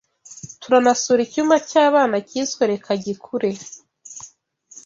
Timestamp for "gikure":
3.03-3.51